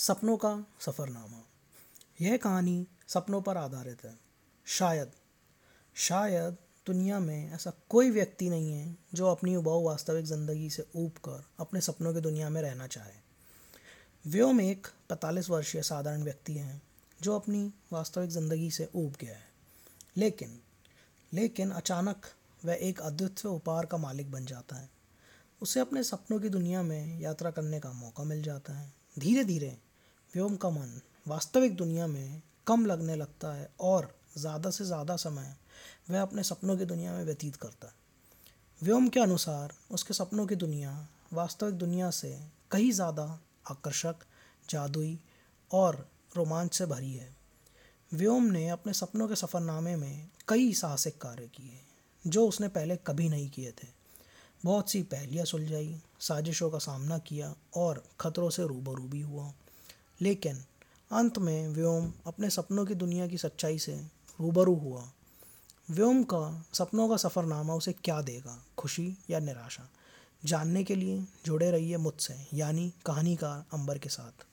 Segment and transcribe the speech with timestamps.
[0.00, 1.42] सपनों का सफ़रनामा।
[2.20, 4.18] यह कहानी सपनों पर आधारित है।
[4.66, 5.10] शायद
[5.96, 11.10] शायद दुनिया में ऐसा कोई व्यक्ति नहीं है जो अपनी उबाऊ वास्तविक ज़िंदगी से ऊब
[11.10, 16.82] कर अपने सपनों की दुनिया में रहना चाहे। व्योम एक पैंतालीस वर्षीय साधारण व्यक्ति हैं
[17.22, 19.48] जो अपनी वास्तविक ज़िंदगी से ऊब गया है।
[20.16, 20.58] लेकिन
[21.32, 22.26] लेकिन अचानक
[22.64, 24.90] वह एक अद्वितीय उपहार का मालिक बन जाता है।
[25.62, 29.76] उसे अपने सपनों की दुनिया में यात्रा करने का मौका मिल जाता है। धीरे धीरे
[30.34, 35.54] व्योम का मन वास्तविक दुनिया में कम लगने लगता है और ज़्यादा से ज़्यादा समय
[36.10, 37.92] वह अपने सपनों की दुनिया में व्यतीत करता है।
[38.80, 42.30] व्योम के अनुसार उसके सपनों की दुनिया वास्तविक दुनिया से
[42.70, 43.24] कहीं ज़्यादा
[43.70, 44.16] आकर्षक,
[44.68, 45.18] जादुई
[45.70, 47.28] और रोमांच से भरी है।
[48.12, 51.80] व्योम ने अपने सपनों के सफ़रनामे में कई साहसिक कार्य किए,
[52.24, 53.88] जो उसने पहले कभी नहीं किए थे।
[54.64, 59.52] बहुत सी पहलियाँ सुलझाई, साजिशों का सामना किया और ख़तरों से रूबरू भी हुआ।
[60.22, 60.64] लेकिन
[61.12, 63.94] अंत में व्योम अपने सपनों की दुनिया की सच्चाई से
[64.40, 65.10] रूबरू हुआ।
[65.90, 69.90] व्योम का, सपनों का सफ़रनामा उसे क्या देगा, खुशी या निराशा?
[70.44, 74.46] जानने के लिए जुड़े रहिए मुझसे, यानी कहानीकार अंबर के साथ।